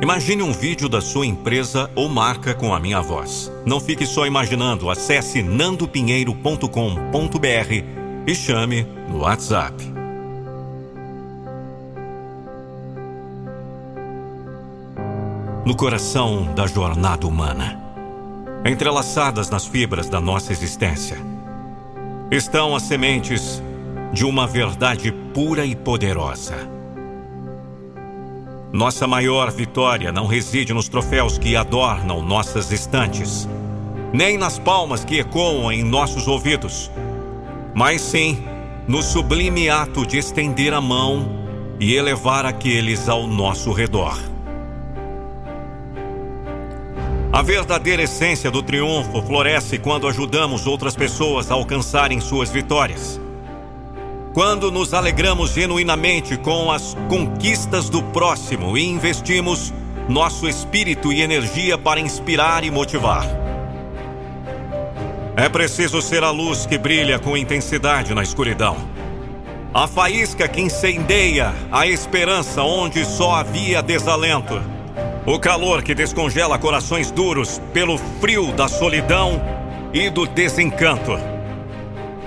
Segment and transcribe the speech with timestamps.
[0.00, 3.50] Imagine um vídeo da sua empresa ou marca com a minha voz.
[3.66, 7.84] Não fique só imaginando, acesse nandopinheiro.com.br
[8.24, 9.74] e chame no WhatsApp.
[15.66, 17.82] No coração da jornada humana,
[18.64, 21.18] entrelaçadas nas fibras da nossa existência,
[22.30, 23.60] estão as sementes
[24.12, 26.77] de uma verdade pura e poderosa
[28.72, 33.48] nossa maior vitória não reside nos troféus que adornam nossas estantes,
[34.12, 36.90] nem nas palmas que ecoam em nossos ouvidos,
[37.74, 38.44] mas sim
[38.86, 41.28] no sublime ato de estender a mão
[41.80, 44.18] e elevar aqueles ao nosso redor.
[47.32, 53.20] A verdadeira essência do triunfo floresce quando ajudamos outras pessoas a alcançarem suas vitórias
[54.38, 59.74] quando nos alegramos genuinamente com as conquistas do próximo e investimos
[60.08, 63.26] nosso espírito e energia para inspirar e motivar.
[65.36, 68.76] É preciso ser a luz que brilha com intensidade na escuridão.
[69.74, 74.62] A faísca que incendeia a esperança onde só havia desalento.
[75.26, 79.42] O calor que descongela corações duros pelo frio da solidão
[79.92, 81.37] e do desencanto.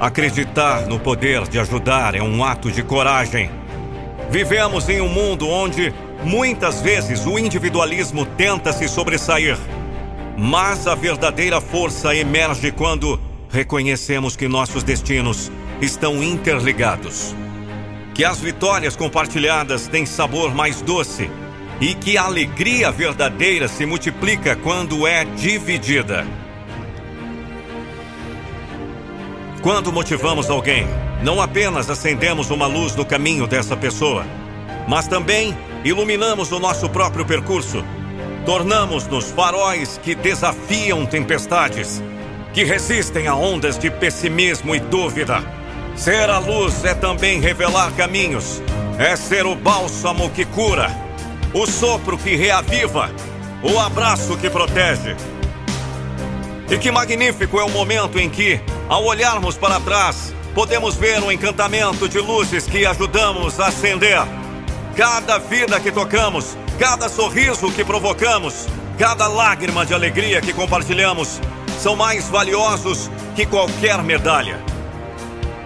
[0.00, 3.50] Acreditar no poder de ajudar é um ato de coragem.
[4.30, 5.92] Vivemos em um mundo onde
[6.24, 9.58] muitas vezes o individualismo tenta se sobressair.
[10.38, 17.36] Mas a verdadeira força emerge quando reconhecemos que nossos destinos estão interligados.
[18.14, 21.30] Que as vitórias compartilhadas têm sabor mais doce
[21.78, 26.26] e que a alegria verdadeira se multiplica quando é dividida.
[29.62, 30.86] Quando motivamos alguém,
[31.22, 34.24] não apenas acendemos uma luz no caminho dessa pessoa,
[34.88, 37.84] mas também iluminamos o nosso próprio percurso.
[38.46, 42.02] Tornamos-nos faróis que desafiam tempestades,
[42.54, 45.42] que resistem a ondas de pessimismo e dúvida.
[45.94, 48.62] Ser a luz é também revelar caminhos,
[48.98, 50.90] é ser o bálsamo que cura,
[51.52, 53.10] o sopro que reaviva,
[53.62, 55.14] o abraço que protege.
[56.70, 61.32] E que magnífico é o momento em que ao olharmos para trás, podemos ver um
[61.32, 64.20] encantamento de luzes que ajudamos a acender.
[64.96, 71.40] Cada vida que tocamos, cada sorriso que provocamos, cada lágrima de alegria que compartilhamos
[71.80, 74.60] são mais valiosos que qualquer medalha.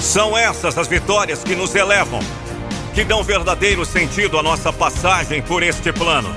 [0.00, 2.20] São essas as vitórias que nos elevam,
[2.92, 6.34] que dão verdadeiro sentido à nossa passagem por este plano.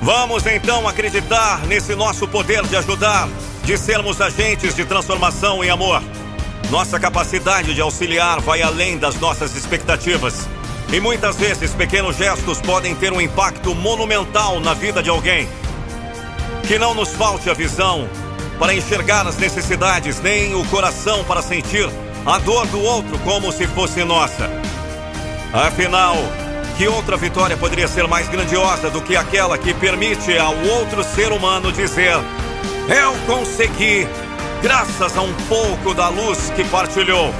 [0.00, 3.28] Vamos então acreditar nesse nosso poder de ajudar
[3.66, 6.00] de sermos agentes de transformação e amor.
[6.70, 10.48] Nossa capacidade de auxiliar vai além das nossas expectativas.
[10.92, 15.48] E muitas vezes pequenos gestos podem ter um impacto monumental na vida de alguém.
[16.68, 18.08] Que não nos falte a visão
[18.56, 21.90] para enxergar as necessidades, nem o coração para sentir
[22.24, 24.48] a dor do outro como se fosse nossa.
[25.52, 26.14] Afinal,
[26.78, 31.32] que outra vitória poderia ser mais grandiosa do que aquela que permite ao outro ser
[31.32, 32.14] humano dizer:
[32.88, 34.06] eu consegui,
[34.62, 37.34] graças a um pouco da luz que partilhou.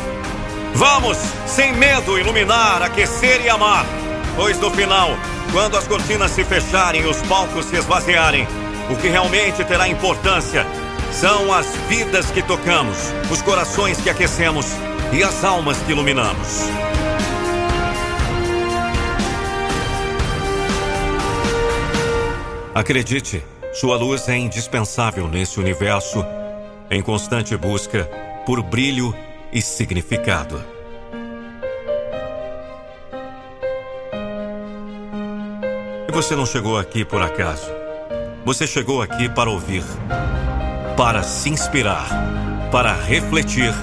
[0.74, 3.86] Vamos, sem medo, iluminar, aquecer e amar.
[4.34, 5.10] Pois no final,
[5.52, 8.46] quando as cortinas se fecharem e os palcos se esvaziarem,
[8.90, 10.66] o que realmente terá importância
[11.12, 12.98] são as vidas que tocamos,
[13.30, 14.66] os corações que aquecemos
[15.12, 16.68] e as almas que iluminamos.
[22.74, 23.55] Acredite.
[23.78, 26.24] Sua luz é indispensável nesse universo
[26.90, 28.08] em constante busca
[28.46, 29.14] por brilho
[29.52, 30.64] e significado.
[36.08, 37.70] E você não chegou aqui por acaso.
[38.46, 39.84] Você chegou aqui para ouvir,
[40.96, 42.08] para se inspirar,
[42.72, 43.74] para refletir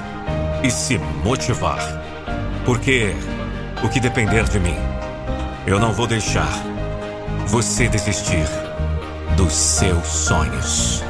[0.64, 2.02] e se motivar.
[2.66, 3.14] Porque
[3.84, 4.76] o que depender de mim,
[5.68, 6.50] eu não vou deixar
[7.46, 8.48] você desistir
[9.36, 11.04] dos seus sonhos.